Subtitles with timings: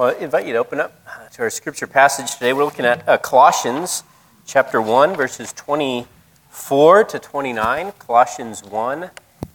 [0.00, 0.94] Well, I invite you to open up
[1.32, 2.54] to our scripture passage today.
[2.54, 4.02] We're looking at uh, Colossians
[4.46, 7.92] chapter 1, verses 24 to 29.
[7.98, 9.10] Colossians 1,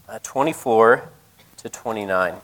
[0.07, 1.09] uh, 24
[1.57, 2.35] to 29.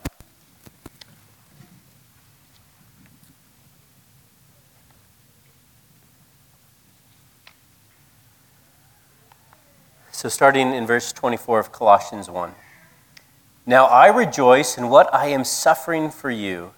[10.11, 12.55] So, starting in verse 24 of Colossians 1.
[13.67, 16.71] Now I rejoice in what I am suffering for you,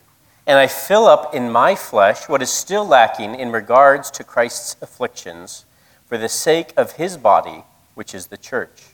[0.45, 4.75] and I fill up in my flesh what is still lacking in regards to Christ's
[4.81, 5.65] afflictions
[6.05, 7.63] for the sake of his body,
[7.95, 8.93] which is the church.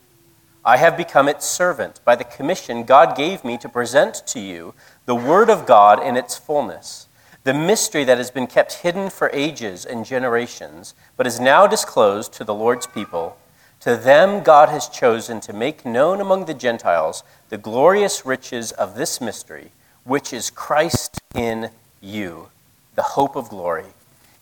[0.63, 4.75] I have become its servant by the commission God gave me to present to you
[5.05, 7.07] the Word of God in its fullness,
[7.43, 12.33] the mystery that has been kept hidden for ages and generations, but is now disclosed
[12.33, 13.38] to the Lord's people.
[13.79, 18.95] To them, God has chosen to make known among the Gentiles the glorious riches of
[18.95, 19.71] this mystery,
[20.03, 21.69] which is Christ in
[22.01, 22.49] you,
[22.95, 23.85] the hope of glory.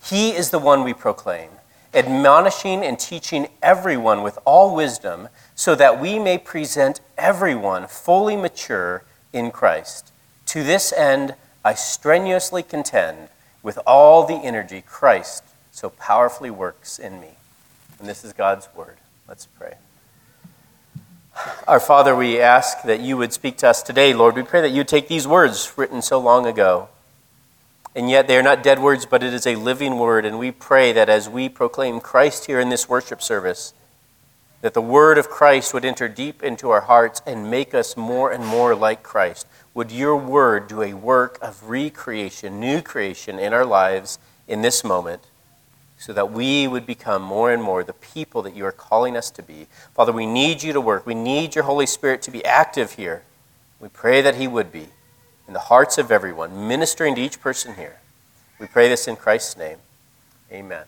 [0.02, 1.49] He is the one we proclaim,
[1.93, 9.04] admonishing and teaching everyone with all wisdom, so that we may present everyone fully mature
[9.34, 10.13] in Christ.
[10.48, 13.27] To this end, I strenuously contend
[13.62, 17.32] with all the energy Christ so powerfully works in me.
[17.99, 18.98] And this is God's word.
[19.27, 19.76] Let's pray.
[21.68, 24.35] Our Father, we ask that you would speak to us today, Lord.
[24.35, 26.90] We pray that you would take these words written so long ago,
[27.96, 30.26] and yet they are not dead words, but it is a living word.
[30.26, 33.74] And we pray that as we proclaim Christ here in this worship service,
[34.62, 38.32] that the word of Christ would enter deep into our hearts and make us more
[38.32, 39.46] and more like Christ.
[39.76, 44.84] Would your word do a work of recreation, new creation in our lives in this
[44.84, 45.27] moment?
[45.98, 49.31] So that we would become more and more the people that you are calling us
[49.31, 49.67] to be.
[49.95, 51.05] Father, we need you to work.
[51.05, 53.23] We need your Holy Spirit to be active here.
[53.79, 54.87] We pray that he would be
[55.48, 57.98] in the hearts of everyone, ministering to each person here.
[58.59, 59.77] We pray this in Christ's name.
[60.51, 60.85] Amen.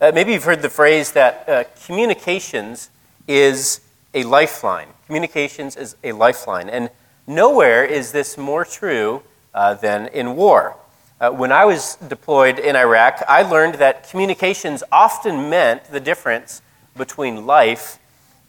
[0.00, 2.90] Uh, maybe you've heard the phrase that uh, communications
[3.26, 3.80] is
[4.14, 4.88] a lifeline.
[5.06, 6.68] Communications is a lifeline.
[6.68, 6.90] And
[7.26, 9.22] nowhere is this more true
[9.54, 10.76] uh, than in war.
[11.20, 16.62] Uh, when I was deployed in Iraq, I learned that communications often meant the difference
[16.96, 17.98] between life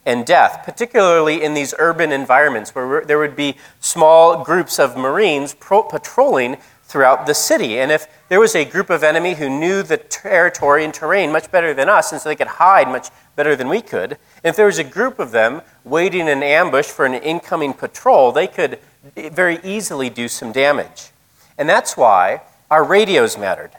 [0.05, 5.55] and death, particularly in these urban environments where there would be small groups of Marines
[5.55, 7.79] pro- patrolling throughout the city.
[7.79, 11.51] And if there was a group of enemy who knew the territory and terrain much
[11.51, 14.67] better than us, and so they could hide much better than we could, if there
[14.67, 18.77] was a group of them waiting in ambush for an incoming patrol, they could
[19.15, 21.09] very easily do some damage.
[21.57, 23.71] And that's why our radios mattered.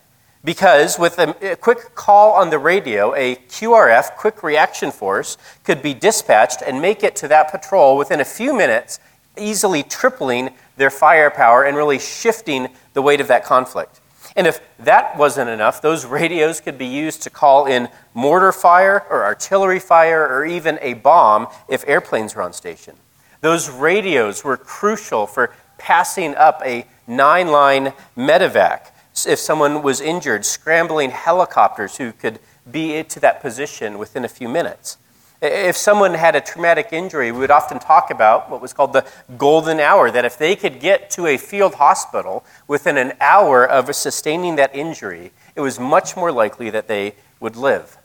[0.42, 5.92] Because with a, quick call on the radio, a QRF, quick reaction force, could be
[5.92, 9.00] dispatched and make it to that patrol within a few minutes,
[9.36, 14.00] easily tripling their firepower and really shifting the weight of that conflict.
[14.34, 19.04] And if that wasn't enough, those radios could be used to call in mortar fire
[19.10, 22.96] or artillery fire or even a bomb if airplanes were on station.
[23.42, 28.90] Those radios were crucial for passing up a nine line medevac.
[29.26, 32.38] If someone was injured, scrambling helicopters who could
[32.70, 34.96] be to that position within a few minutes.
[35.42, 39.06] If someone had a traumatic injury, we would often talk about what was called the
[39.38, 43.94] golden hour, that if they could get to a field hospital within an hour of
[43.94, 47.96] sustaining that injury, it was much more likely that they would live.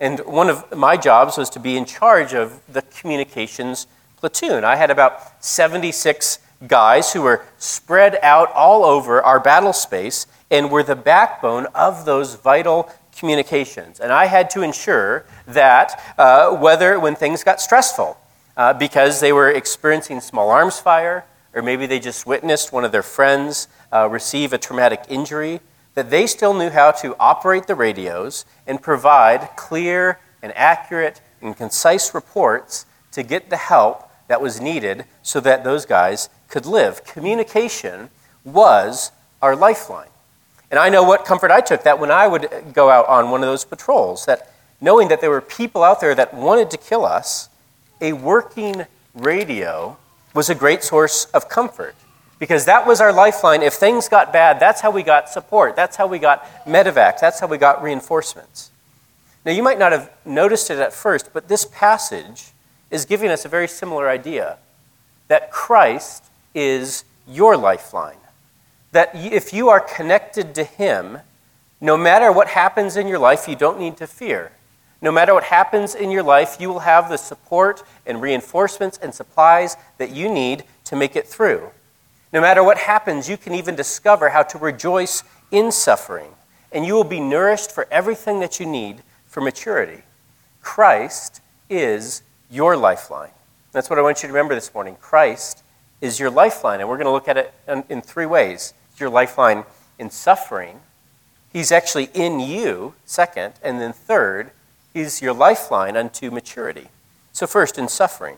[0.00, 3.86] And one of my jobs was to be in charge of the communications
[4.16, 4.64] platoon.
[4.64, 10.70] I had about 76 guys who were spread out all over our battle space and
[10.70, 14.00] were the backbone of those vital communications.
[14.00, 18.18] And I had to ensure that uh, whether when things got stressful,
[18.56, 21.24] uh, because they were experiencing small arms fire,
[21.54, 25.60] or maybe they just witnessed one of their friends uh, receive a traumatic injury,
[25.94, 31.56] that they still knew how to operate the radios and provide clear and accurate and
[31.56, 37.02] concise reports to get the help that was needed so that those guys could live.
[37.04, 38.10] Communication
[38.44, 40.10] was our lifeline.
[40.70, 43.42] And I know what comfort I took that when I would go out on one
[43.42, 47.04] of those patrols, that knowing that there were people out there that wanted to kill
[47.04, 47.48] us,
[48.00, 49.96] a working radio
[50.34, 51.94] was a great source of comfort
[52.38, 53.62] because that was our lifeline.
[53.62, 55.74] If things got bad, that's how we got support.
[55.74, 57.18] That's how we got medevac.
[57.20, 58.70] That's how we got reinforcements.
[59.46, 62.52] Now, you might not have noticed it at first, but this passage
[62.90, 64.58] is giving us a very similar idea
[65.28, 68.16] that Christ is your lifeline.
[68.92, 71.18] That if you are connected to Him,
[71.80, 74.52] no matter what happens in your life, you don't need to fear.
[75.00, 79.12] No matter what happens in your life, you will have the support and reinforcements and
[79.12, 81.70] supplies that you need to make it through.
[82.32, 86.30] No matter what happens, you can even discover how to rejoice in suffering,
[86.70, 90.02] and you will be nourished for everything that you need for maturity.
[90.62, 93.32] Christ is your lifeline.
[93.72, 94.96] That's what I want you to remember this morning.
[95.00, 95.61] Christ
[96.02, 98.74] is your lifeline, and we're going to look at it in, in three ways.
[98.98, 99.64] Your lifeline
[99.98, 100.80] in suffering,
[101.50, 104.50] He's actually in you, second, and then third,
[104.92, 106.88] He's your lifeline unto maturity.
[107.32, 108.36] So, first, in suffering.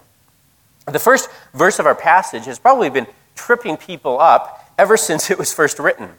[0.87, 5.39] The first verse of our passage has probably been tripping people up ever since it
[5.39, 6.11] was first written.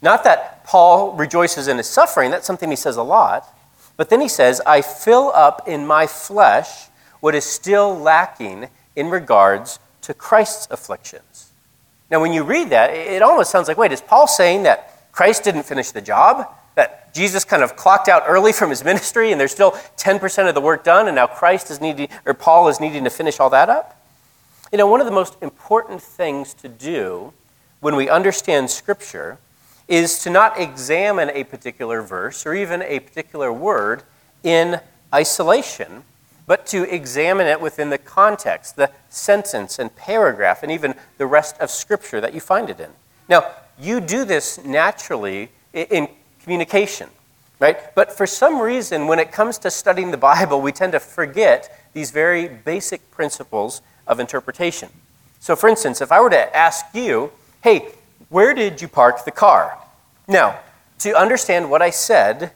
[0.00, 3.48] Not that Paul rejoices in his suffering, that's something he says a lot,
[3.96, 6.88] but then he says, I fill up in my flesh
[7.20, 11.52] what is still lacking in regards to Christ's afflictions.
[12.10, 15.44] Now, when you read that, it almost sounds like wait, is Paul saying that Christ
[15.44, 16.48] didn't finish the job?
[16.74, 20.54] That Jesus kind of clocked out early from his ministry and there's still 10% of
[20.54, 23.50] the work done and now Christ is needing, or Paul is needing to finish all
[23.50, 23.98] that up?
[24.70, 27.32] You know, one of the most important things to do
[27.80, 29.38] when we understand Scripture
[29.88, 34.02] is to not examine a particular verse or even a particular word
[34.42, 34.80] in
[35.12, 36.04] isolation,
[36.46, 41.56] but to examine it within the context, the sentence and paragraph, and even the rest
[41.58, 42.90] of Scripture that you find it in.
[43.28, 46.08] Now, you do this naturally in
[46.42, 47.08] communication,
[47.58, 47.94] right?
[47.94, 51.78] But for some reason, when it comes to studying the Bible, we tend to forget
[51.92, 54.88] these very basic principles of interpretation.
[55.40, 57.92] So, for instance, if I were to ask you, hey,
[58.28, 59.78] where did you park the car?
[60.28, 60.58] Now,
[61.00, 62.52] to understand what I said,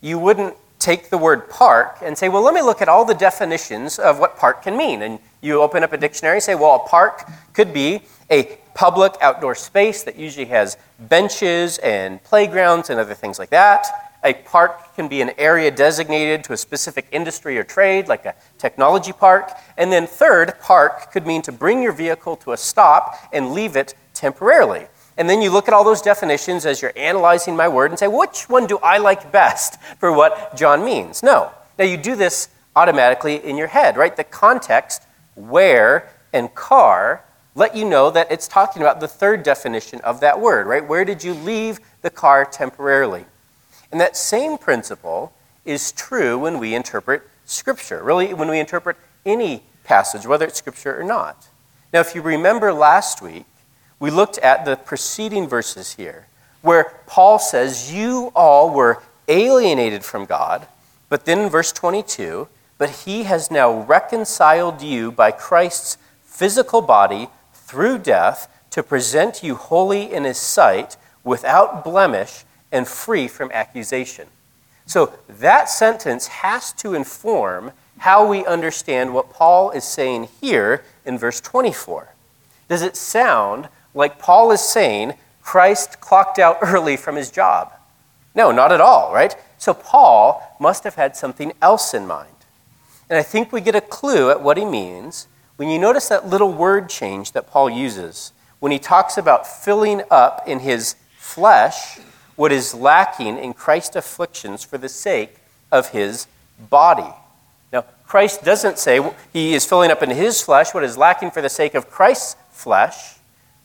[0.00, 3.14] you wouldn't take the word park and say, well, let me look at all the
[3.14, 5.02] definitions of what park can mean.
[5.02, 9.14] And you open up a dictionary and say, well, a park could be a public
[9.20, 13.86] outdoor space that usually has benches and playgrounds and other things like that.
[14.24, 18.34] A park can be an area designated to a specific industry or trade, like a
[18.58, 19.50] technology park.
[19.76, 23.76] And then, third, park could mean to bring your vehicle to a stop and leave
[23.76, 24.86] it temporarily.
[25.16, 28.08] And then you look at all those definitions as you're analyzing my word and say,
[28.08, 31.22] which one do I like best for what John means?
[31.22, 31.52] No.
[31.78, 34.16] Now, you do this automatically in your head, right?
[34.16, 35.02] The context,
[35.34, 37.24] where, and car
[37.54, 40.86] let you know that it's talking about the third definition of that word, right?
[40.86, 43.24] Where did you leave the car temporarily?
[43.90, 45.32] And that same principle
[45.64, 48.96] is true when we interpret Scripture, really, when we interpret
[49.26, 51.48] any passage, whether it's Scripture or not.
[51.92, 53.46] Now, if you remember last week,
[54.00, 56.26] we looked at the preceding verses here,
[56.62, 60.66] where Paul says, You all were alienated from God,
[61.08, 62.48] but then in verse 22,
[62.78, 69.54] but he has now reconciled you by Christ's physical body through death to present you
[69.54, 74.26] holy in his sight, without blemish and free from accusation.
[74.86, 81.18] So that sentence has to inform how we understand what Paul is saying here in
[81.18, 82.14] verse 24.
[82.68, 87.72] Does it sound like Paul is saying Christ clocked out early from his job?
[88.34, 89.34] No, not at all, right?
[89.58, 92.28] So Paul must have had something else in mind.
[93.08, 95.26] And I think we get a clue at what he means
[95.56, 98.32] when you notice that little word change that Paul uses.
[98.60, 101.98] When he talks about filling up in his flesh
[102.36, 105.36] what is lacking in Christ's afflictions for the sake
[105.70, 106.26] of his
[106.70, 107.12] body.
[107.72, 109.00] Now, Christ doesn't say
[109.32, 112.36] he is filling up in his flesh what is lacking for the sake of Christ's
[112.50, 113.16] flesh,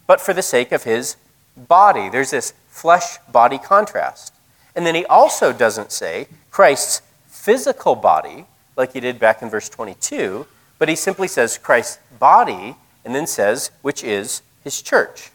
[0.08, 1.18] but for the sake of his
[1.56, 2.10] body.
[2.10, 4.34] There's this flesh body contrast.
[4.76, 9.70] And then he also doesn't say Christ's physical body, like he did back in verse
[9.70, 10.46] 22,
[10.78, 12.76] but he simply says Christ's body,
[13.06, 15.32] and then says, which is his church.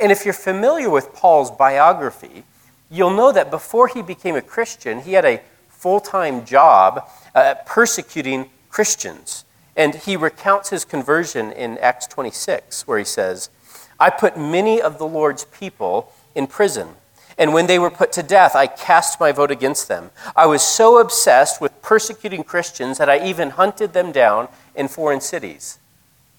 [0.00, 2.44] And if you're familiar with Paul's biography,
[2.90, 7.54] you'll know that before he became a Christian, he had a full time job uh,
[7.66, 9.44] persecuting Christians.
[9.76, 13.50] And he recounts his conversion in Acts 26, where he says,
[14.00, 16.88] I put many of the Lord's people in prison.
[17.36, 20.10] And when they were put to death, I cast my vote against them.
[20.34, 25.20] I was so obsessed with persecuting Christians that I even hunted them down in foreign
[25.20, 25.78] cities.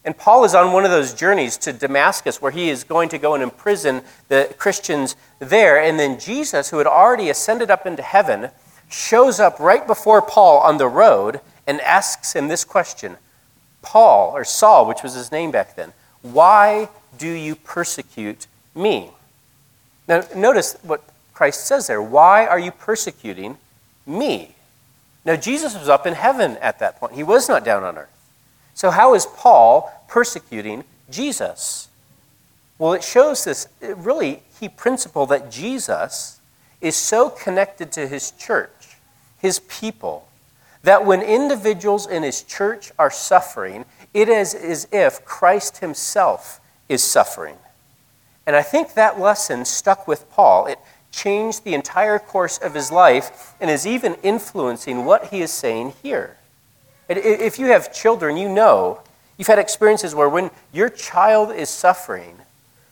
[0.04, 3.18] And Paul is on one of those journeys to Damascus where he is going to
[3.18, 5.82] go and imprison the Christians there.
[5.82, 8.50] And then Jesus, who had already ascended up into heaven,
[8.90, 13.18] shows up right before Paul on the road and asks him this question
[13.82, 16.90] Paul, or Saul, which was his name back then, why
[17.20, 19.12] do you persecute me?
[20.08, 21.04] Now, notice what
[21.36, 22.02] Christ says there.
[22.02, 23.58] Why are you persecuting
[24.08, 24.56] me?
[25.24, 28.10] Now, Jesus was up in heaven at that point, he was not down on earth.
[28.74, 31.90] So, how is Paul persecuting Jesus?
[32.80, 36.40] Well, it shows this really key principle that Jesus
[36.82, 38.98] is so connected to his church,
[39.38, 40.28] his people,
[40.84, 43.84] that when individuals in his church are suffering,
[44.14, 46.59] it is as if Christ himself
[46.90, 47.56] is suffering.
[48.46, 50.66] And I think that lesson stuck with Paul.
[50.66, 50.80] It
[51.12, 55.94] changed the entire course of his life and is even influencing what he is saying
[56.02, 56.38] here.
[57.08, 59.02] If you have children, you know,
[59.38, 62.38] you've had experiences where when your child is suffering,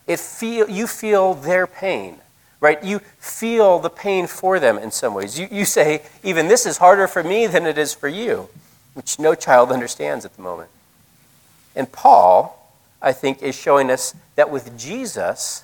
[0.07, 2.17] it feel, you feel their pain,
[2.59, 2.83] right?
[2.83, 5.39] You feel the pain for them in some ways.
[5.39, 8.49] You, you say, even this is harder for me than it is for you,
[8.93, 10.69] which no child understands at the moment.
[11.75, 12.56] And Paul,
[13.01, 15.63] I think, is showing us that with Jesus,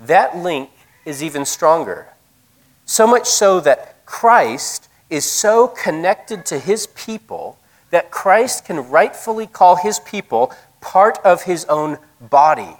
[0.00, 0.70] that link
[1.04, 2.08] is even stronger.
[2.84, 7.58] So much so that Christ is so connected to his people
[7.90, 12.76] that Christ can rightfully call his people part of his own body.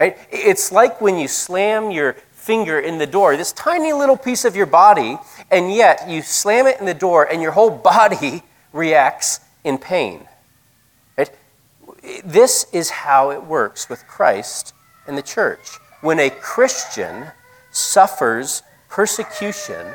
[0.00, 0.16] Right?
[0.30, 4.56] It's like when you slam your finger in the door, this tiny little piece of
[4.56, 5.18] your body,
[5.50, 8.42] and yet you slam it in the door and your whole body
[8.72, 10.27] reacts in pain.
[12.24, 14.74] This is how it works with Christ
[15.06, 15.78] and the church.
[16.00, 17.26] When a Christian
[17.70, 19.86] suffers persecution,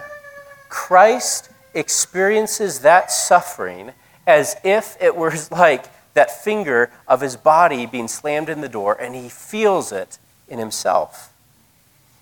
[0.70, 3.92] Christ experiences that suffering
[4.28, 8.96] as if it were like that finger of his body being slammed in the door,
[9.00, 11.34] and he feels it in himself.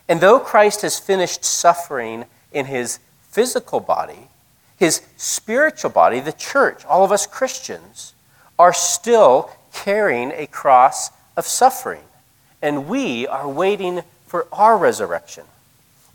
[0.08, 4.30] And though Christ has finished suffering in his physical body,
[4.78, 8.14] his spiritual body, the church, all of us Christians,
[8.58, 12.04] are still carrying a cross of suffering.
[12.62, 15.46] And we are waiting for our resurrection.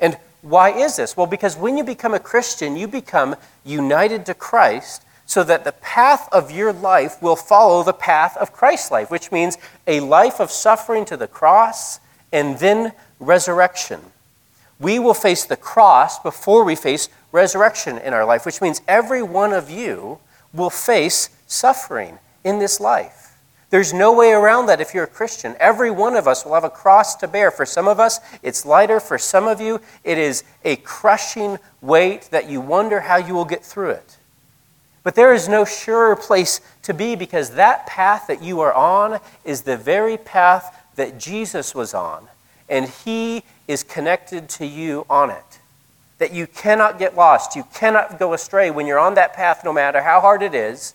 [0.01, 1.17] And why is this?
[1.17, 5.73] Well, because when you become a Christian, you become united to Christ so that the
[5.73, 10.41] path of your life will follow the path of Christ's life, which means a life
[10.41, 11.99] of suffering to the cross
[12.33, 14.01] and then resurrection.
[14.79, 19.23] We will face the cross before we face resurrection in our life, which means every
[19.23, 20.21] one of you
[20.53, 23.25] will face suffering in this life.
[23.71, 25.57] There's no way around that if you're a Christian.
[25.59, 27.51] Every one of us will have a cross to bear.
[27.51, 29.01] For some of us, it's lighter.
[29.01, 33.45] For some of you, it is a crushing weight that you wonder how you will
[33.45, 34.19] get through it.
[35.03, 39.21] But there is no surer place to be because that path that you are on
[39.45, 42.29] is the very path that Jesus was on.
[42.69, 45.61] And he is connected to you on it.
[46.19, 47.57] That you cannot get lost.
[47.57, 50.95] You cannot go astray when you're on that path, no matter how hard it is,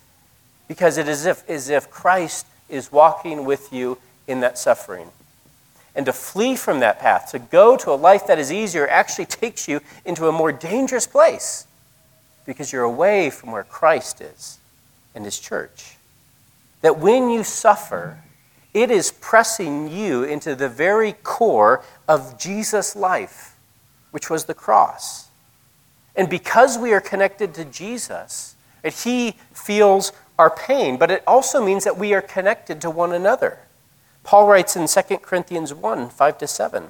[0.68, 5.10] because it is as if, as if Christ is walking with you in that suffering.
[5.94, 9.26] And to flee from that path, to go to a life that is easier, actually
[9.26, 11.66] takes you into a more dangerous place
[12.46, 14.58] because you're away from where Christ is
[15.14, 15.96] and his church.
[16.80, 18.18] That when you suffer,
[18.72, 23.54] it is pressing you into the very core of Jesus' life,
[24.10, 25.28] which was the cross.
[26.16, 31.64] And because we are connected to Jesus, that he feels our pain, but it also
[31.64, 33.58] means that we are connected to one another.
[34.24, 36.88] Paul writes in 2 Corinthians 1 5 to 7.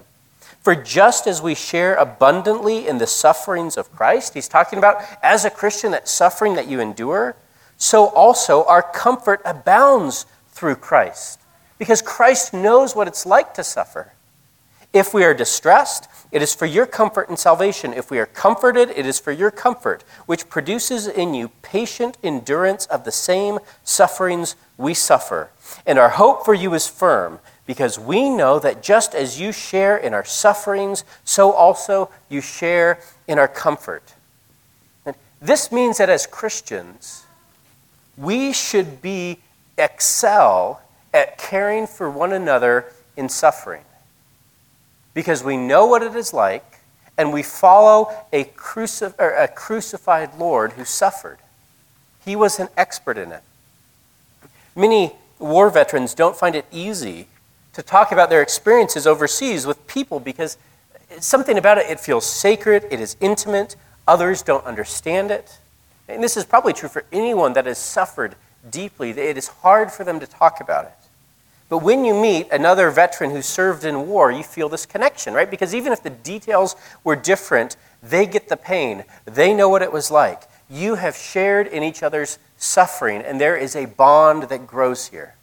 [0.61, 5.45] For just as we share abundantly in the sufferings of Christ, he's talking about as
[5.45, 7.35] a Christian, that suffering that you endure,
[7.77, 11.41] so also our comfort abounds through Christ.
[11.79, 14.13] Because Christ knows what it's like to suffer.
[14.93, 17.95] If we are distressed, it is for your comfort and salvation.
[17.95, 22.87] If we are comforted, it is for your comfort, which produces in you patient endurance
[22.87, 25.51] of the same sufferings we suffer.
[25.87, 29.97] And our hope for you is firm because we know that just as you share
[29.97, 34.15] in our sufferings, so also you share in our comfort.
[35.07, 37.25] And this means that as Christians,
[38.17, 39.39] we should be
[39.79, 40.83] excel
[41.15, 43.85] at caring for one another in suffering.
[45.15, 46.81] Because we know what it is like,
[47.19, 51.39] and we follow a, a crucified Lord who suffered.
[52.25, 53.43] He was an expert in it.
[54.75, 57.27] Many war veterans don't find it easy
[57.75, 60.57] to talk about their experiences overseas with people because
[61.21, 63.77] something about it, it feels sacred, it is intimate,
[64.07, 65.59] others don't understand it.
[66.09, 68.35] And this is probably true for anyone that has suffered
[68.71, 69.11] deeply.
[69.11, 71.02] It is hard for them to talk about it.
[71.73, 75.51] But when you meet another veteran who served in war, you feel this connection, right?
[75.51, 79.05] Because even if the details were different, they get the pain.
[79.25, 80.43] They know what it was like.
[80.69, 85.35] You have shared in each other's suffering, and there is a bond that grows here.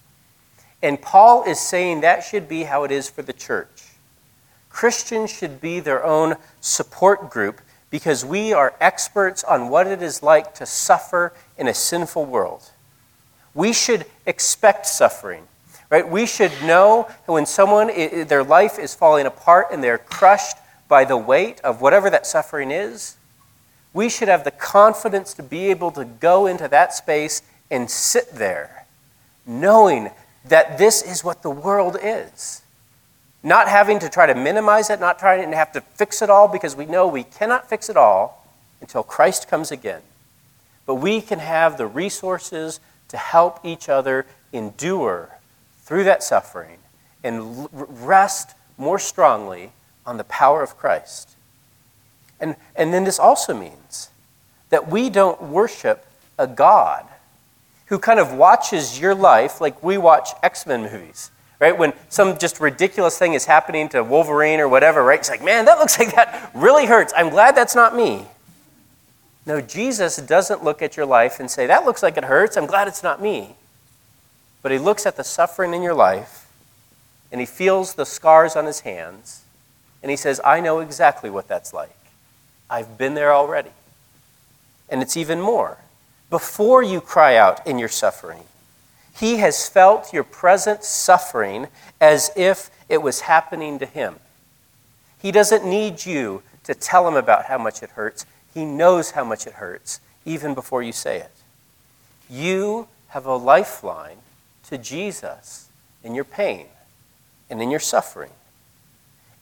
[0.83, 3.86] And Paul is saying that should be how it is for the church.
[4.69, 7.59] Christians should be their own support group
[7.89, 12.69] because we are experts on what it is like to suffer in a sinful world.
[13.55, 15.48] We should expect suffering,
[15.89, 16.08] right?
[16.08, 17.88] We should know when someone,
[18.27, 22.72] their life is falling apart and they're crushed by the weight of whatever that suffering
[22.72, 23.15] is.
[23.93, 27.41] We should have the confidence to be able to go into that space
[27.72, 28.86] and sit there,
[29.46, 30.12] knowing
[30.46, 32.62] that this is what the world is.
[33.43, 36.48] not having to try to minimize it, not trying to have to fix it all,
[36.48, 38.46] because we know we cannot fix it all
[38.81, 40.01] until Christ comes again.
[40.86, 42.79] But we can have the resources
[43.10, 45.38] to help each other endure
[45.89, 46.77] through that suffering
[47.24, 49.72] and rest more strongly
[50.05, 51.31] on the power of Christ.
[52.39, 54.12] And, and then this also means
[54.69, 56.05] that we don't worship
[56.38, 57.08] a God
[57.88, 61.77] who kind of watches your life like we watch X Men movies right?
[61.77, 65.19] When some just ridiculous thing is happening to Wolverine or whatever, right?
[65.19, 67.12] It's like, man, that looks like that really hurts.
[67.17, 68.27] I'm glad that's not me.
[69.46, 72.55] No, Jesus doesn't look at your life and say, that looks like it hurts.
[72.55, 73.58] I'm glad it's not me.
[74.61, 76.47] But he looks at the suffering in your life
[77.31, 79.43] and he feels the scars on his hands
[80.01, 81.95] and he says, I know exactly what that's like.
[82.69, 83.71] I've been there already.
[84.89, 85.77] And it's even more.
[86.29, 88.43] Before you cry out in your suffering,
[89.15, 91.67] he has felt your present suffering
[91.99, 94.15] as if it was happening to him.
[95.21, 98.25] He doesn't need you to tell him about how much it hurts.
[98.53, 101.31] He knows how much it hurts, even before you say it.
[102.29, 104.17] You have a lifeline
[104.69, 105.69] to Jesus
[106.03, 106.67] in your pain
[107.49, 108.31] and in your suffering.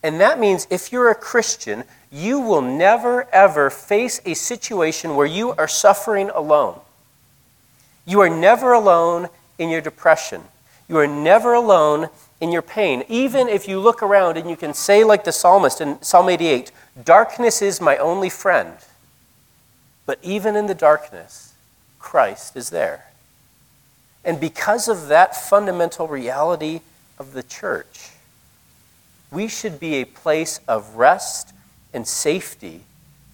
[0.03, 5.25] And that means if you're a Christian, you will never, ever face a situation where
[5.25, 6.79] you are suffering alone.
[8.05, 10.43] You are never alone in your depression.
[10.87, 13.03] You are never alone in your pain.
[13.09, 16.71] Even if you look around and you can say, like the psalmist in Psalm 88,
[17.03, 18.73] darkness is my only friend.
[20.05, 21.53] But even in the darkness,
[21.99, 23.06] Christ is there.
[24.27, 26.81] And because of that fundamental reality
[27.17, 28.09] of the church,
[29.31, 31.53] we should be a place of rest
[31.93, 32.81] and safety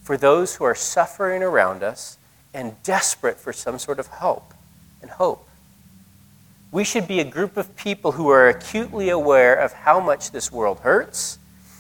[0.04, 2.20] for those who are suffering around us
[2.54, 4.54] and desperate for some sort of help
[5.02, 5.50] and hope.
[6.72, 10.52] We should be a group of people who are acutely aware of how much this
[10.52, 11.40] world hurts,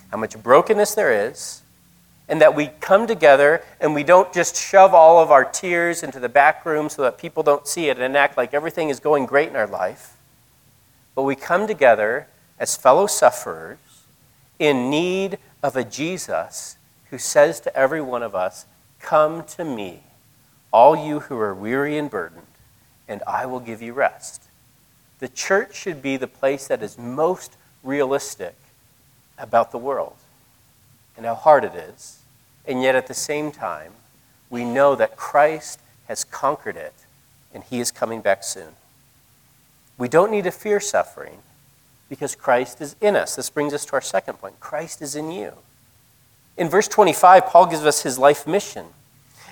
[0.09, 1.61] how much brokenness there is,
[2.29, 6.19] and that we come together and we don't just shove all of our tears into
[6.19, 9.25] the back room so that people don't see it and act like everything is going
[9.25, 10.17] great in our life.
[11.15, 13.77] But we come together as fellow sufferers
[14.57, 16.77] in need of a Jesus
[17.09, 18.65] who says to every one of us,
[18.99, 20.01] Come to me,
[20.71, 22.47] all you who are weary and burdened,
[23.07, 24.43] and I will give you rest.
[25.19, 28.55] The church should be the place that is most realistic
[29.37, 30.15] about the world
[31.15, 32.22] and how hard it is.
[32.65, 33.93] And yet at the same time,
[34.49, 36.93] we know that Christ has conquered it
[37.53, 38.73] and he is coming back soon.
[39.97, 41.39] We don't need to fear suffering
[42.09, 43.35] because Christ is in us.
[43.35, 45.53] This brings us to our second point Christ is in you.
[46.57, 48.85] In verse 25, Paul gives us his life mission.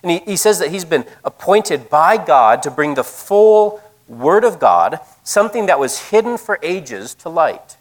[0.03, 4.43] And he, he says that he's been appointed by God to bring the full Word
[4.43, 7.77] of God, something that was hidden for ages, to light.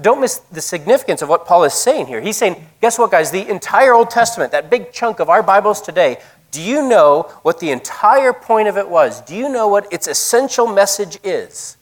[0.00, 2.20] Don't miss the significance of what Paul is saying here.
[2.20, 3.30] He's saying, guess what, guys?
[3.30, 6.18] The entire Old Testament, that big chunk of our Bibles today,
[6.50, 9.20] do you know what the entire point of it was?
[9.22, 11.76] Do you know what its essential message is?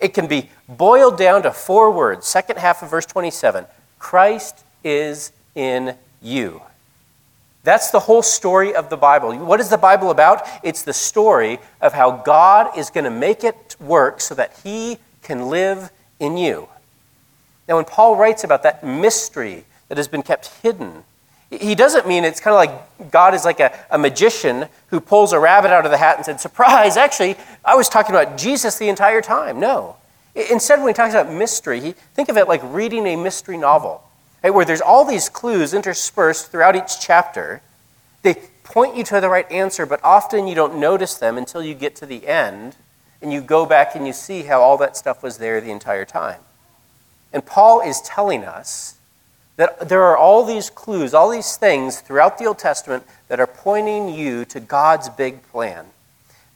[0.00, 2.26] It can be boiled down to four words.
[2.26, 3.66] Second half of verse 27
[3.98, 6.62] Christ is in you.
[7.64, 9.36] That's the whole story of the Bible.
[9.38, 10.48] What is the Bible about?
[10.62, 14.98] It's the story of how God is going to make it work so that He
[15.22, 16.68] can live in you.
[17.68, 21.04] Now, when Paul writes about that mystery that has been kept hidden,
[21.50, 25.32] he doesn't mean it's kind of like God is like a, a magician who pulls
[25.32, 28.78] a rabbit out of the hat and said, Surprise, actually, I was talking about Jesus
[28.78, 29.60] the entire time.
[29.60, 29.96] No.
[30.34, 34.02] Instead, when he talks about mystery, he, think of it like reading a mystery novel
[34.42, 37.62] right, where there's all these clues interspersed throughout each chapter.
[38.22, 41.74] They point you to the right answer, but often you don't notice them until you
[41.74, 42.76] get to the end
[43.20, 46.04] and you go back and you see how all that stuff was there the entire
[46.04, 46.40] time.
[47.32, 48.96] And Paul is telling us
[49.56, 53.46] that there are all these clues, all these things throughout the Old Testament that are
[53.46, 55.86] pointing you to God's big plan.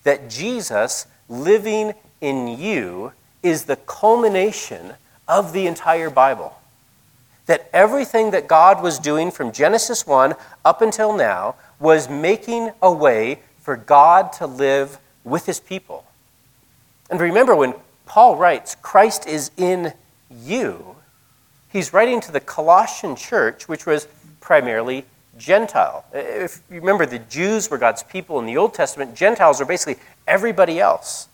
[0.04, 4.94] That Jesus living in you is the culmination
[5.26, 6.56] of the entire Bible
[7.46, 12.92] that everything that God was doing from Genesis 1 up until now was making a
[12.92, 16.04] way for God to live with his people.
[17.10, 17.74] And remember, when
[18.06, 19.92] Paul writes, Christ is in
[20.44, 20.96] you,
[21.70, 24.06] he's writing to the Colossian church, which was
[24.40, 25.04] primarily
[25.38, 26.04] Gentile.
[26.12, 30.02] If you remember, the Jews were God's people in the Old Testament, Gentiles are basically
[30.26, 31.28] everybody else.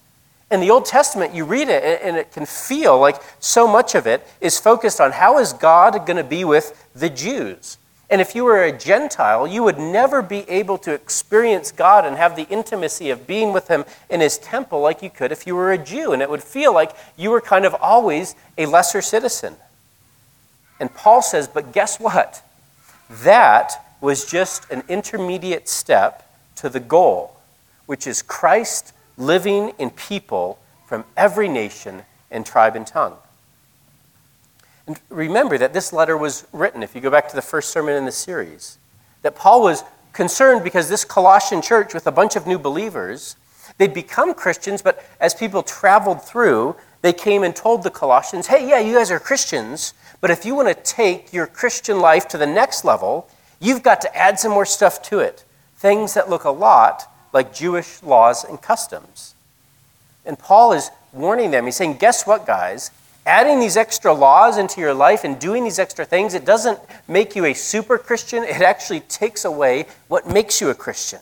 [0.51, 4.07] In the Old Testament, you read it and it can feel like so much of
[4.07, 7.77] it is focused on how is God going to be with the Jews.
[8.11, 12.17] And if you were a Gentile, you would never be able to experience God and
[12.17, 15.55] have the intimacy of being with Him in His temple like you could if you
[15.55, 16.13] were a Jew.
[16.13, 19.57] And it would feel like you were kind of always a lesser citizen.
[20.81, 22.43] And Paul says, but guess what?
[23.11, 27.37] That was just an intermediate step to the goal,
[27.87, 33.17] which is Christ living in people from every nation and tribe and tongue.
[34.89, 37.95] And remember that this letter was written, if you go back to the first sermon
[37.95, 38.79] in the series,
[39.21, 43.37] that Paul was concerned because this Colossian church, with a bunch of new believers,
[43.77, 48.67] they'd become Christians, but as people traveled through, they came and told the Colossians, hey,
[48.67, 52.39] yeah, you guys are Christians, but if you want to take your Christian life to
[52.39, 53.29] the next level,
[53.61, 55.45] you've got to add some more stuff to it.
[55.77, 59.35] Things that look a lot like Jewish laws and customs.
[60.25, 61.67] And Paul is warning them.
[61.67, 62.91] He's saying, guess what, guys?
[63.29, 67.37] Adding these extra laws into your life and doing these extra things, it doesn't make
[67.37, 68.43] you a super Christian.
[68.43, 71.21] It actually takes away what makes you a Christian.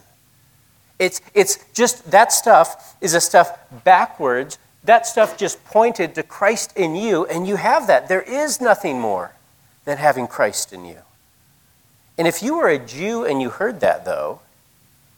[1.01, 4.57] It's, it's just that stuff is a stuff backwards.
[4.85, 8.07] That stuff just pointed to Christ in you, and you have that.
[8.07, 9.33] There is nothing more
[9.85, 10.99] than having Christ in you.
[12.17, 14.43] And if you were a Jew and you heard that, though,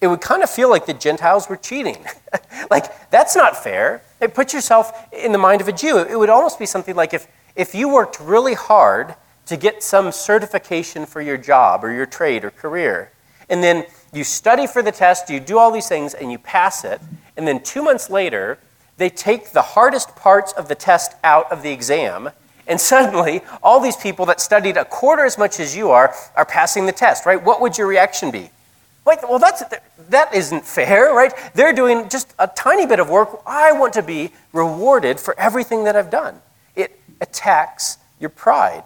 [0.01, 2.05] it would kind of feel like the Gentiles were cheating.
[2.71, 4.03] like, that's not fair.
[4.21, 5.99] It put yourself in the mind of a Jew.
[5.99, 10.13] It would almost be something like if, if you worked really hard to get some
[10.13, 13.11] certification for your job or your trade or career,
[13.49, 16.85] and then you study for the test, you do all these things, and you pass
[16.85, 17.01] it,
[17.37, 18.59] and then two months later,
[18.99, 22.31] they take the hardest parts of the test out of the exam,
[22.67, 26.45] and suddenly all these people that studied a quarter as much as you are are
[26.45, 27.43] passing the test, right?
[27.43, 28.51] What would your reaction be?
[29.09, 29.62] Wait, well, that's,
[30.11, 31.33] that isn't fair, right?
[31.55, 33.40] They're doing just a tiny bit of work.
[33.47, 36.42] I want to be rewarded for everything that I've done.
[36.77, 38.85] It attacks your pride.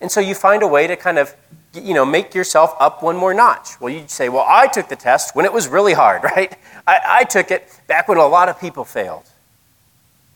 [0.00, 1.34] And so you find a way to kind of,
[1.74, 3.80] you know, make yourself up one more notch.
[3.80, 6.56] Well, you say, well, I took the test when it was really hard, right?
[6.86, 9.24] I, I took it back when a lot of people failed.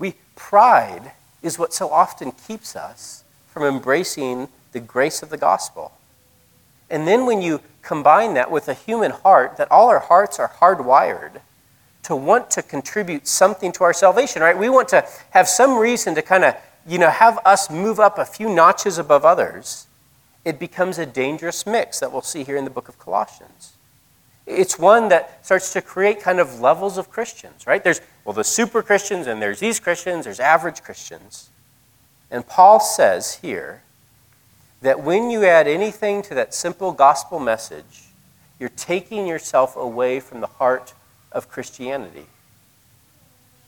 [0.01, 5.93] We, pride is what so often keeps us from embracing the grace of the gospel.
[6.91, 10.49] And then when you combine that with a human heart, that all our hearts are
[10.49, 11.41] hardwired
[12.05, 14.57] to want to contribute something to our salvation, right?
[14.57, 16.55] We want to have some reason to kind of,
[16.87, 19.87] you know, have us move up a few notches above others.
[20.45, 23.73] It becomes a dangerous mix that we'll see here in the book of Colossians.
[24.47, 27.83] It's one that starts to create kind of levels of Christians, right?
[27.83, 31.51] There's, well, the super Christians, and there's these Christians, there's average Christians.
[32.31, 33.83] And Paul says here
[34.83, 38.05] that when you add anything to that simple gospel message,
[38.59, 40.95] you're taking yourself away from the heart
[41.33, 42.27] of Christianity.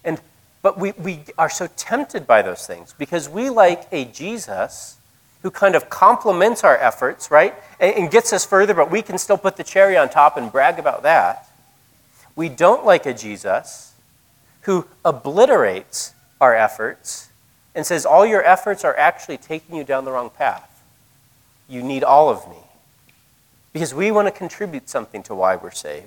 [0.05, 0.21] And
[0.63, 4.99] but we, we are so tempted by those things because we like a Jesus
[5.43, 7.55] who kind of complements our efforts, right?
[7.79, 10.51] And, and gets us further, but we can still put the cherry on top and
[10.51, 11.49] brag about that.
[12.35, 13.95] We don't like a Jesus
[14.63, 17.29] who obliterates our efforts
[17.75, 20.68] and says all your efforts are actually taking you down the wrong path.
[21.69, 22.57] You need all of me.
[23.73, 26.07] Because we want to contribute something to why we're saved.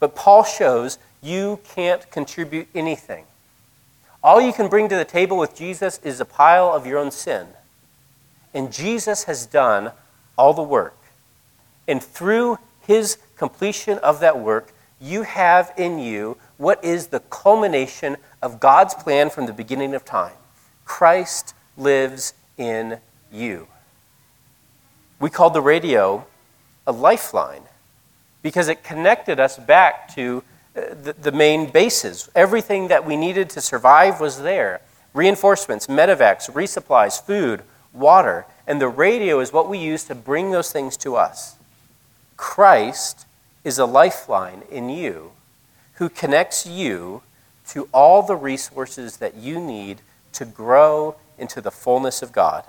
[0.00, 3.24] But Paul shows you can't contribute anything.
[4.22, 7.10] All you can bring to the table with Jesus is a pile of your own
[7.10, 7.48] sin.
[8.54, 9.92] And Jesus has done
[10.38, 10.96] all the work.
[11.86, 18.16] And through his completion of that work, you have in you what is the culmination
[18.40, 20.36] of God's plan from the beginning of time.
[20.84, 22.98] Christ lives in
[23.32, 23.68] you.
[25.24, 26.26] We called the radio
[26.86, 27.62] a lifeline
[28.42, 30.44] because it connected us back to
[30.76, 32.28] uh, the, the main bases.
[32.34, 34.82] Everything that we needed to survive was there
[35.14, 37.62] reinforcements, medevacs, resupplies, food,
[37.94, 38.44] water.
[38.66, 41.56] And the radio is what we use to bring those things to us.
[42.36, 43.24] Christ
[43.64, 45.32] is a lifeline in you
[45.94, 47.22] who connects you
[47.68, 50.02] to all the resources that you need
[50.34, 52.64] to grow into the fullness of God.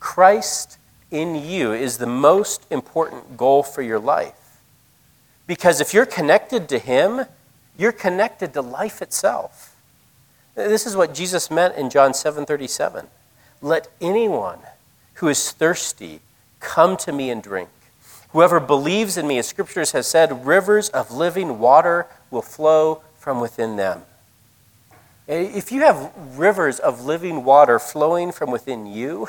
[0.00, 0.78] Christ
[1.10, 4.60] in you is the most important goal for your life.
[5.46, 7.26] Because if you're connected to Him,
[7.78, 9.76] you're connected to life itself.
[10.54, 13.08] This is what Jesus meant in John 7:37.
[13.60, 14.60] Let anyone
[15.14, 16.20] who is thirsty
[16.60, 17.68] come to me and drink.
[18.30, 23.40] Whoever believes in me, as scriptures has said, rivers of living water will flow from
[23.40, 24.02] within them.
[25.28, 29.28] If you have rivers of living water flowing from within you,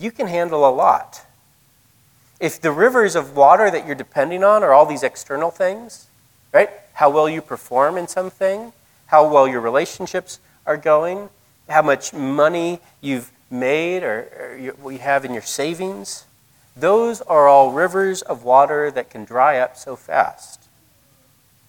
[0.00, 1.24] you can handle a lot.
[2.40, 6.06] If the rivers of water that you're depending on are all these external things,
[6.52, 6.70] right?
[6.94, 8.72] How well you perform in something,
[9.06, 11.28] how well your relationships are going,
[11.68, 16.24] how much money you've made or, or you, you have in your savings,
[16.74, 20.68] those are all rivers of water that can dry up so fast.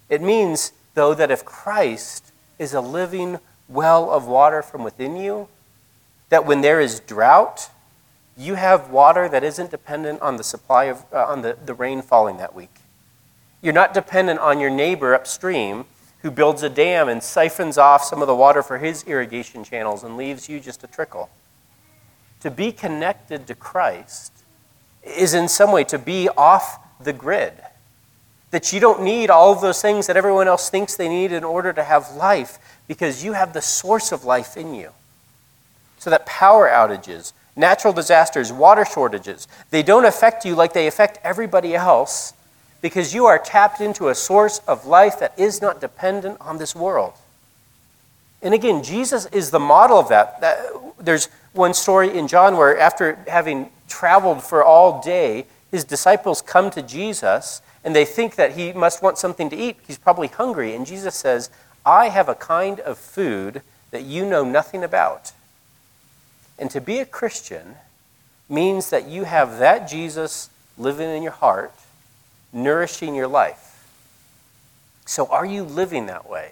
[0.10, 5.48] It means, though, that if Christ is a living well of water from within you,
[6.30, 7.70] that when there is drought,
[8.42, 12.02] you have water that isn't dependent on the supply of uh, on the, the rain
[12.02, 12.74] falling that week.
[13.62, 15.86] You're not dependent on your neighbor upstream
[16.22, 20.04] who builds a dam and siphons off some of the water for his irrigation channels
[20.04, 21.30] and leaves you just a trickle.
[22.42, 24.32] To be connected to Christ
[25.04, 27.54] is in some way to be off the grid.
[28.52, 31.44] That you don't need all of those things that everyone else thinks they need in
[31.44, 34.92] order to have life because you have the source of life in you.
[35.98, 41.20] So that power outages, natural disasters, water shortages, they don't affect you like they affect
[41.24, 42.34] everybody else
[42.82, 46.76] because you are tapped into a source of life that is not dependent on this
[46.76, 47.14] world.
[48.42, 50.44] And again, Jesus is the model of that.
[51.00, 56.72] There's one story in John where, after having traveled for all day, his disciples come
[56.72, 59.78] to Jesus and they think that he must want something to eat.
[59.86, 60.76] He's probably hungry.
[60.76, 61.50] And Jesus says,
[61.86, 63.62] I have a kind of food
[63.92, 65.32] that you know nothing about.
[66.62, 67.76] And to be a Christian
[68.48, 71.74] means that you have that Jesus living in your heart
[72.54, 73.90] nourishing your life.
[75.08, 76.52] So, are you living that way?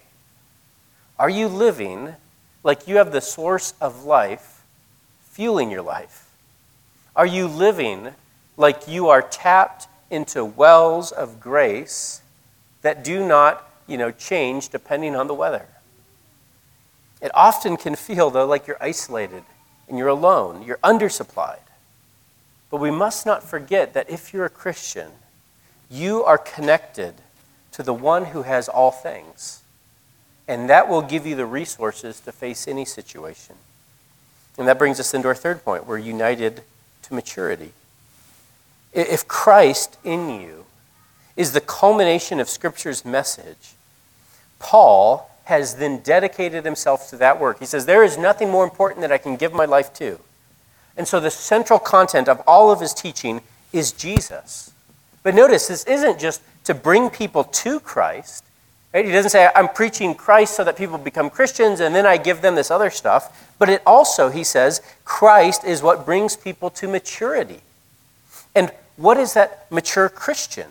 [1.20, 2.16] Are you living
[2.64, 4.64] like you have the source of life
[5.30, 6.28] fueling your life?
[7.16, 8.10] Are you living
[8.58, 12.22] like you are tapped into wells of grace
[12.82, 15.68] that do not, you know, change depending on the weather?
[17.22, 19.44] It often can feel, though, like you're isolated
[19.90, 21.60] and you're alone, you're undersupplied.
[22.70, 25.12] But we must not forget that if you're a Christian,
[25.90, 27.16] you are connected
[27.72, 29.64] to the one who has all things.
[30.48, 33.56] And that will give you the resources to face any situation.
[34.58, 35.88] And that brings us into our third point.
[35.88, 36.64] We're united
[37.04, 37.72] to maturity.
[38.94, 40.66] If Christ in you
[41.36, 43.74] is the culmination of Scripture's message,
[44.60, 47.60] Paul has then dedicated himself to that work.
[47.60, 50.20] He says, There is nothing more important that I can give my life to.
[50.96, 53.42] And so the central content of all of his teaching
[53.74, 54.72] is Jesus.
[55.24, 58.44] But notice, this isn't just to bring people to Christ.
[58.94, 59.06] Right?
[59.06, 62.42] He doesn't say, I'm preaching Christ so that people become Christians and then I give
[62.42, 63.54] them this other stuff.
[63.60, 67.62] But it also, he says, Christ is what brings people to maturity.
[68.56, 70.68] And what is that mature Christian?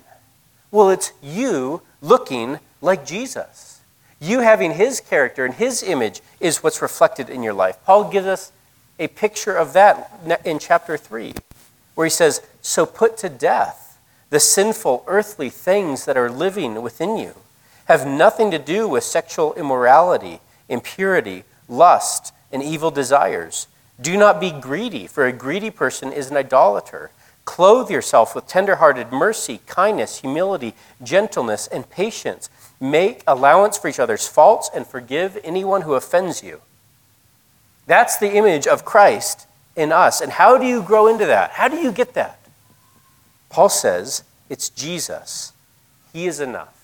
[0.70, 3.67] Well, it's you looking like Jesus.
[4.20, 7.78] You having his character and his image is what's reflected in your life.
[7.84, 8.52] Paul gives us
[8.98, 10.10] a picture of that
[10.44, 11.34] in chapter 3,
[11.94, 13.98] where he says, So put to death
[14.30, 17.34] the sinful earthly things that are living within you
[17.88, 23.66] have nothing to do with sexual immorality, impurity, lust, and evil desires.
[23.98, 27.10] Do not be greedy, for a greedy person is an idolater.
[27.46, 32.50] Clothe yourself with tenderhearted mercy, kindness, humility, gentleness, and patience.
[32.80, 36.60] Make allowance for each other's faults and forgive anyone who offends you.
[37.86, 40.20] That's the image of Christ in us.
[40.20, 41.52] And how do you grow into that?
[41.52, 42.38] How do you get that?
[43.48, 45.52] Paul says it's Jesus.
[46.12, 46.74] He is enough.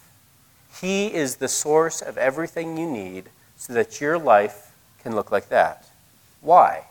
[0.80, 3.26] He is the source of everything you need
[3.56, 5.86] so that your life can look like that.
[6.40, 6.84] Why?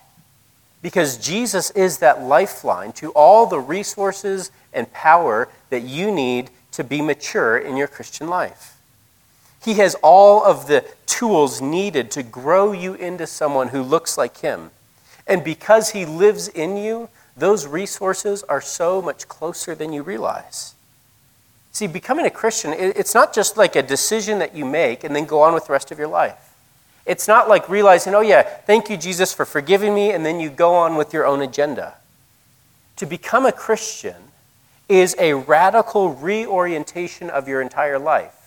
[0.81, 6.83] Because Jesus is that lifeline to all the resources and power that you need to
[6.83, 8.72] be mature in your Christian life.
[9.63, 14.37] He has all of the tools needed to grow you into someone who looks like
[14.37, 14.71] Him.
[15.25, 20.75] And because He lives in you, those resources are so much closer than you realize.
[21.71, 25.25] See, becoming a Christian, it's not just like a decision that you make and then
[25.25, 26.53] go on with the rest of your life.
[27.05, 30.49] It's not like realizing, oh, yeah, thank you, Jesus, for forgiving me, and then you
[30.49, 31.95] go on with your own agenda.
[32.97, 34.15] To become a Christian
[34.87, 38.42] is a radical reorientation of your entire life.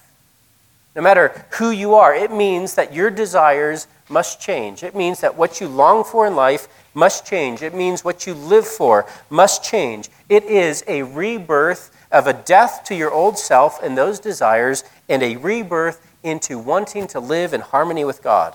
[0.96, 4.82] No matter who you are, it means that your desires must change.
[4.82, 7.62] It means that what you long for in life must change.
[7.62, 10.08] It means what you live for must change.
[10.30, 15.22] It is a rebirth of a death to your old self and those desires, and
[15.22, 18.54] a rebirth into wanting to live in harmony with God.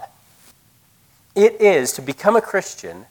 [1.35, 3.05] It is, to become a Christian,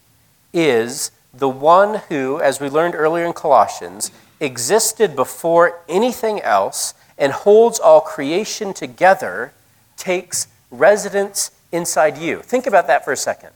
[0.52, 7.32] is the one who, as we learned earlier in Colossians, existed before anything else and
[7.32, 9.52] holds all creation together,
[9.96, 12.40] takes residence inside you.
[12.40, 13.52] Think about that for a second.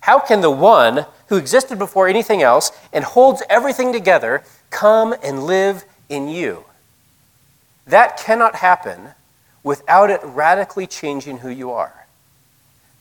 [0.00, 5.44] How can the one who existed before anything else and holds everything together come and
[5.44, 6.64] live in you?
[7.86, 9.10] That cannot happen
[9.62, 12.06] without it radically changing who you are.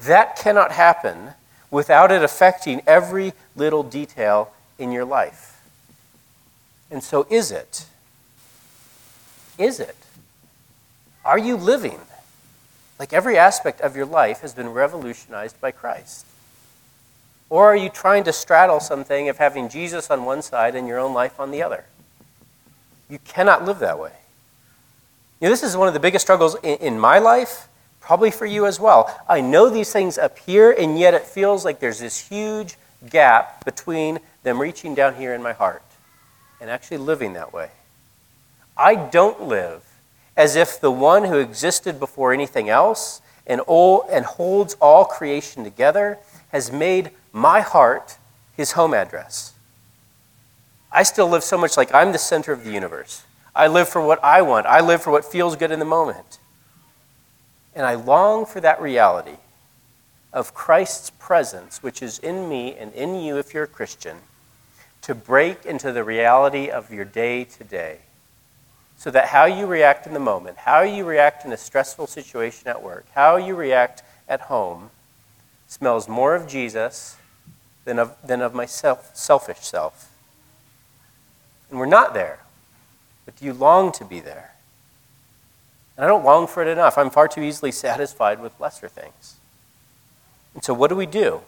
[0.01, 1.33] That cannot happen
[1.71, 5.61] without it affecting every little detail in your life.
[6.89, 7.85] And so, is it?
[9.59, 9.95] Is it?
[11.29, 11.99] Are you living
[12.97, 16.25] like every aspect of your life has been revolutionized by Christ?
[17.51, 20.97] Or are you trying to straddle something of having Jesus on one side and your
[20.97, 21.85] own life on the other?
[23.11, 24.13] You cannot live that way.
[25.39, 27.67] You know, this is one of the biggest struggles in, in my life,
[27.99, 29.15] probably for you as well.
[29.29, 32.75] I know these things here, and yet it feels like there's this huge
[33.07, 35.83] gap between them reaching down here in my heart
[36.59, 37.69] and actually living that way.
[38.75, 39.85] I don't live
[40.39, 45.65] as if the one who existed before anything else and, all, and holds all creation
[45.65, 46.17] together
[46.53, 48.17] has made my heart
[48.55, 49.51] his home address.
[50.93, 53.23] I still live so much like I'm the center of the universe.
[53.53, 54.65] I live for what I want.
[54.65, 56.39] I live for what feels good in the moment.
[57.75, 59.39] And I long for that reality
[60.31, 64.15] of Christ's presence, which is in me and in you if you're a Christian,
[65.01, 67.99] to break into the reality of your day to day.
[68.99, 72.67] So that how you react in the moment, how you react in a stressful situation
[72.67, 74.89] at work, how you react at home,
[75.69, 77.15] smells more of Jesus
[77.85, 80.11] than of, than of my self, selfish self.
[81.69, 82.39] And we're not there,
[83.23, 84.51] but do you long to be there?
[85.95, 86.97] And I don't long for it enough.
[86.97, 89.35] I'm far too easily satisfied with lesser things.
[90.53, 91.39] And so, what do we do?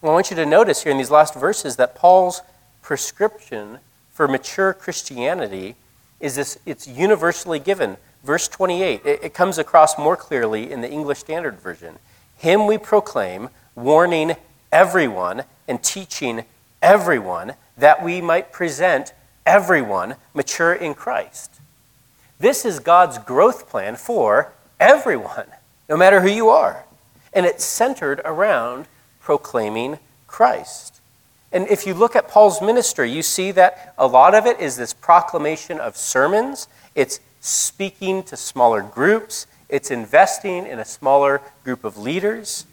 [0.00, 2.40] Well, I want you to notice here in these last verses that Paul's
[2.80, 5.76] prescription for mature Christianity
[6.20, 7.96] is this it's universally given.
[8.24, 11.98] Verse 28, it, it comes across more clearly in the English Standard Version.
[12.36, 14.34] Him we proclaim, warning
[14.72, 16.44] everyone and teaching
[16.82, 19.12] everyone that we might present
[19.46, 21.60] everyone mature in Christ.
[22.38, 25.46] This is God's growth plan for everyone,
[25.88, 26.84] no matter who you are.
[27.32, 28.86] And it's centered around
[29.20, 30.97] proclaiming Christ.
[31.52, 34.76] And if you look at Paul's ministry, you see that a lot of it is
[34.76, 36.68] this proclamation of sermons.
[36.94, 39.46] It's speaking to smaller groups.
[39.68, 42.66] It's investing in a smaller group of leaders.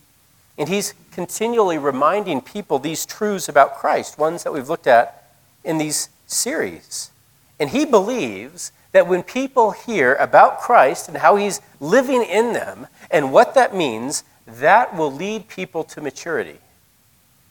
[0.57, 5.31] And he's continually reminding people these truths about Christ, ones that we've looked at
[5.63, 7.11] in these series.
[7.59, 12.87] And he believes that when people hear about Christ and how he's living in them
[13.11, 16.59] and what that means, that will lead people to maturity.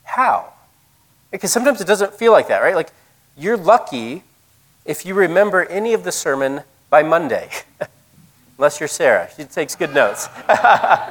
[0.04, 0.52] How?
[1.34, 2.76] Because sometimes it doesn't feel like that, right?
[2.76, 2.90] Like
[3.36, 4.22] you're lucky
[4.84, 7.50] if you remember any of the sermon by Monday.
[8.58, 9.28] Unless you're Sarah.
[9.36, 10.28] She takes good notes.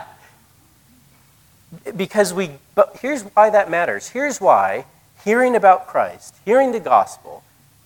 [1.98, 4.08] because we, but here's why that matters.
[4.08, 4.86] Here's why
[5.26, 7.44] hearing about Christ, hearing the gospel,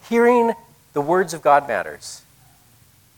[0.08, 0.54] hearing
[0.94, 2.22] the words of God matters.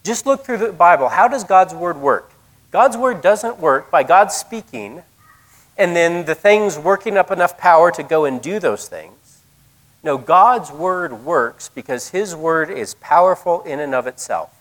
[0.06, 1.10] Just look through the Bible.
[1.10, 2.32] How does God's word work?
[2.72, 5.04] God's word doesn't work by God speaking
[5.80, 9.42] and then the things working up enough power to go and do those things.
[10.04, 14.54] No, God's word works because his word is powerful in and of itself.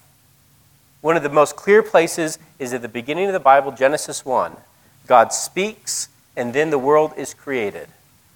[1.00, 4.56] One of the most clear places is at the beginning of the Bible, Genesis 1.
[5.08, 7.88] God speaks, and then the world is created.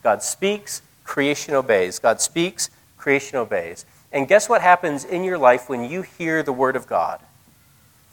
[0.03, 2.01] God speaks, creation obeys.
[2.01, 3.85] God speaks, creation obeys.
[4.13, 7.21] And guess what happens in your life when you hear the Word of God?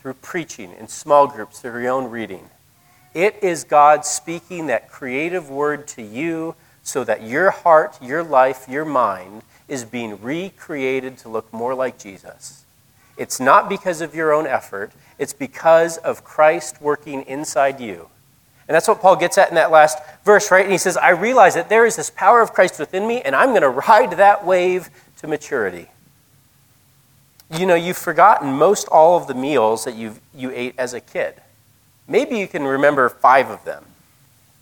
[0.00, 2.48] Through preaching in small groups, through your own reading.
[3.14, 8.66] It is God speaking that creative word to you so that your heart, your life,
[8.68, 12.64] your mind is being recreated to look more like Jesus.
[13.16, 18.08] It's not because of your own effort, it's because of Christ working inside you.
[18.66, 20.62] And that's what Paul gets at in that last verse, right?
[20.62, 23.34] And he says, I realize that there is this power of Christ within me, and
[23.34, 25.88] I'm going to ride that wave to maturity.
[27.50, 31.00] You know, you've forgotten most all of the meals that you you ate as a
[31.00, 31.34] kid.
[32.10, 33.84] Maybe you can remember five of them.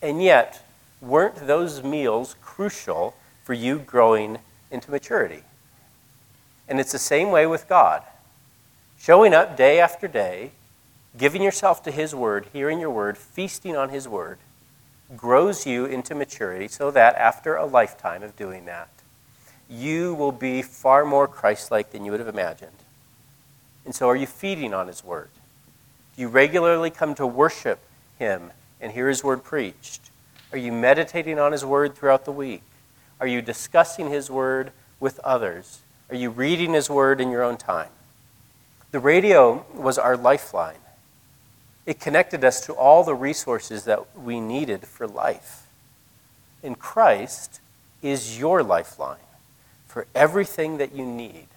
[0.03, 0.63] And yet,
[1.01, 4.37] weren't those meals crucial for you growing
[4.69, 5.41] into maturity?
[6.67, 8.03] And it's the same way with God.
[8.99, 10.51] Showing up day after day,
[11.17, 14.37] giving yourself to His Word, hearing your Word, feasting on His Word,
[15.17, 18.89] grows you into maturity so that after a lifetime of doing that,
[19.67, 22.71] you will be far more Christ like than you would have imagined.
[23.85, 25.29] And so, are you feeding on His Word?
[26.19, 27.79] You regularly come to worship
[28.17, 28.51] Him
[28.81, 30.11] and hear His Word preached?
[30.51, 32.61] Are you meditating on His Word throughout the week?
[33.21, 35.79] Are you discussing His Word with others?
[36.09, 37.87] Are you reading His Word in your own time?
[38.91, 40.81] The radio was our lifeline.
[41.85, 45.67] It connected us to all the resources that we needed for life.
[46.61, 47.61] And Christ
[48.01, 49.19] is your lifeline
[49.87, 51.47] for everything that you need.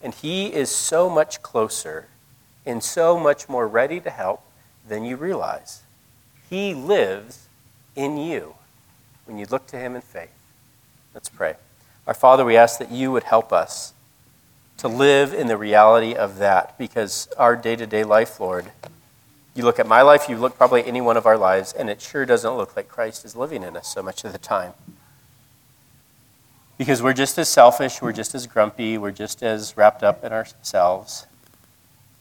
[0.00, 2.06] And He is so much closer
[2.66, 4.42] and so much more ready to help
[4.88, 5.82] than you realize.
[6.50, 7.46] He lives
[7.94, 8.54] in you
[9.24, 10.30] when you look to Him in faith.
[11.14, 11.54] Let's pray.
[12.06, 13.94] Our Father, we ask that you would help us
[14.78, 18.70] to live in the reality of that because our day to day life, Lord,
[19.56, 22.02] You look at my life, you look probably any one of our lives, and it
[22.02, 24.74] sure doesn't look like Christ is living in us so much of the time.
[26.76, 30.30] Because we're just as selfish, we're just as grumpy, we're just as wrapped up in
[30.30, 31.26] ourselves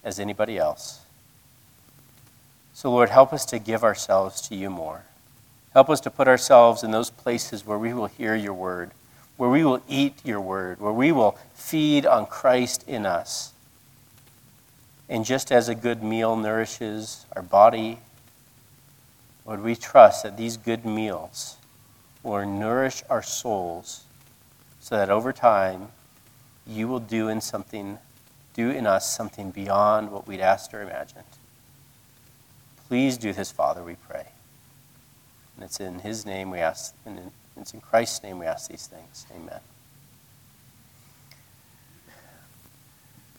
[0.05, 1.01] as anybody else.
[2.73, 5.03] So, Lord, help us to give ourselves to you more.
[5.73, 8.91] Help us to put ourselves in those places where we will hear your word,
[9.35, 13.51] where we will eat your word, where we will feed on Christ in us.
[15.09, 17.99] And just as a good meal nourishes our body,
[19.45, 21.57] Lord, we trust that these good meals
[22.23, 24.03] will nourish our souls
[24.79, 25.89] so that over time
[26.65, 27.99] you will do in something
[28.55, 31.23] do in us something beyond what we'd asked or imagined.
[32.87, 34.27] Please do this, Father, we pray.
[35.55, 38.87] And it's in his name we ask, and it's in Christ's name we ask these
[38.87, 39.25] things.
[39.35, 39.59] Amen.